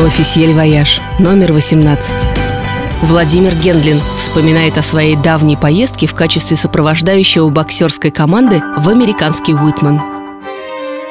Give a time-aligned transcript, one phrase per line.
[0.00, 2.28] L'Officiel Voyage, номер 18.
[3.02, 10.19] Владимир Гендлин вспоминает о своей давней поездке в качестве сопровождающего боксерской команды в американский Уитман.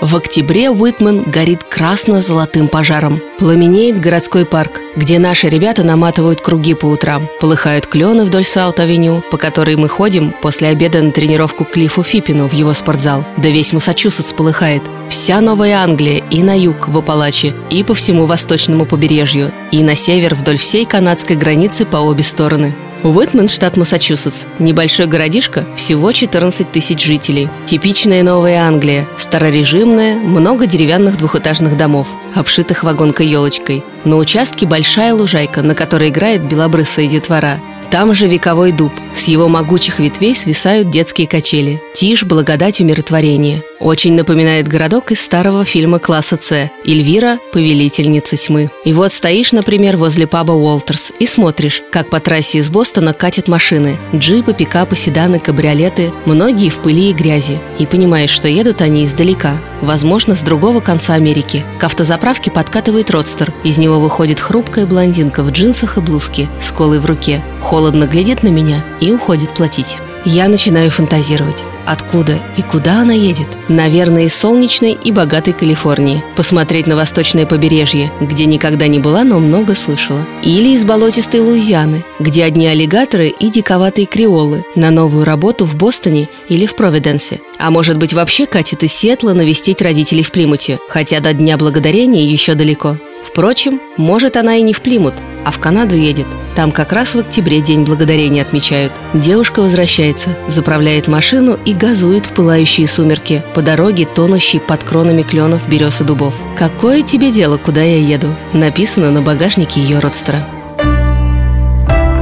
[0.02, 3.20] В октябре Уитман горит красно-золотым пожаром.
[3.38, 7.28] Пламенеет городской парк, где наши ребята наматывают круги по утрам.
[7.42, 12.48] Полыхают клены вдоль Саут-авеню, по которой мы ходим после обеда на тренировку к Клиффу Фиппину
[12.48, 13.26] в его спортзал.
[13.36, 14.84] Да весь Массачусетс полыхает.
[15.10, 19.98] Вся Новая Англия и на юг в Апалаче, и по всему восточному побережью, и на
[19.98, 22.74] север вдоль всей канадской границы по обе стороны.
[23.02, 24.46] Уитмен, штат Массачусетс.
[24.60, 27.48] Небольшой городишко, всего 14 тысяч жителей.
[27.66, 29.08] Типичная Новая Англия.
[29.18, 33.86] Старорежимная, много деревянных двухэтажных домов, обшитых вагонкой елочкой.
[34.04, 37.60] На участке большая лужайка, на которой играет белобрысая детвора.
[37.90, 38.92] Там же вековой дуб.
[39.20, 41.82] С его могучих ветвей свисают детские качели.
[41.94, 43.64] Тишь, благодать, умиротворение.
[43.82, 47.38] Очень напоминает городок из старого фильма класса «С» «Эльвира.
[47.52, 48.72] Повелительница тьмы».
[48.86, 53.50] И вот стоишь, например, возле паба Уолтерс и смотришь, как по трассе из Бостона катят
[53.50, 53.98] машины.
[54.16, 56.14] Джипы, пикапы, седаны, кабриолеты.
[56.26, 57.60] Многие в пыли и грязи.
[57.78, 59.58] И понимаешь, что едут они издалека.
[59.82, 61.66] Возможно, с другого конца Америки.
[61.78, 63.54] К автозаправке подкатывает родстер.
[63.66, 67.42] Из него выходит хрупкая блондинка в джинсах и блузке с колой в руке.
[67.62, 69.98] Холодно глядит на меня и уходит платить.
[70.26, 71.64] Я начинаю фантазировать.
[71.86, 73.48] Откуда и куда она едет?
[73.68, 76.24] Наверное, из солнечной и богатой Калифорнии.
[76.36, 80.20] Посмотреть на восточное побережье, где никогда не была, но много слышала.
[80.44, 84.66] Или из болотистой Луизианы, где одни аллигаторы и диковатые креолы.
[84.76, 87.40] На новую работу в Бостоне или в Провиденсе.
[87.58, 92.26] А может быть вообще катит из Сиэтла навестить родителей в Плимуте, хотя до Дня Благодарения
[92.26, 92.98] еще далеко.
[93.32, 95.14] Впрочем, может она и не в Плимут,
[95.46, 96.26] а в Канаду едет.
[96.56, 98.92] Там как раз в октябре День Благодарения отмечают.
[99.14, 105.70] Девушка возвращается, заправляет машину и газует в пылающие сумерки по дороге, тонущей под кронами кленов,
[105.70, 106.34] берез и дубов.
[106.58, 110.40] «Какое тебе дело, куда я еду?» Написано на багажнике ее родстера.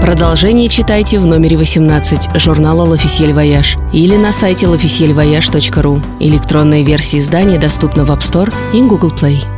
[0.01, 6.01] Продолжение читайте в номере 18 журнала «L'Officiel Voyage» или на сайте lofficielvoyage.ru.
[6.19, 9.56] Электронная версия издания доступна в App Store и Google Play.